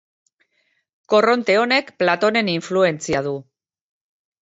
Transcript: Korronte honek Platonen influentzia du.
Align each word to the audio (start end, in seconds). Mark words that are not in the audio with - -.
Korronte 1.15 1.57
honek 1.65 1.93
Platonen 2.01 2.53
influentzia 2.57 3.25
du. 3.31 3.39